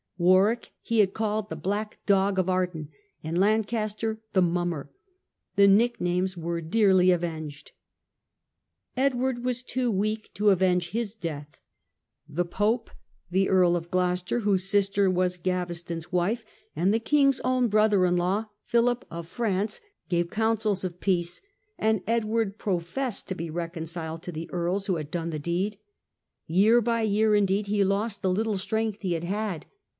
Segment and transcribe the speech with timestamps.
[0.17, 2.89] Warwick he had called" the black dog of Arden",
[3.23, 4.91] and Lancaster" the mummer".
[5.57, 7.71] The nicknames were dearly avenged.
[8.95, 11.59] Edward was too weak to avenge his death.
[12.27, 12.91] The pope,
[13.31, 16.45] the Earl of Gloucester (whose sister was Gaveston's wife), 6297894 lOO
[16.75, 16.83] BANNOCKBURN.
[16.83, 21.41] and the king's own brother in law Philip of France, gave counsels of peace;
[21.79, 25.77] and Edward professed to be reconciled to the earls who had done the deed.
[26.45, 29.65] Year by year, indeed, he lost the little strength he had had.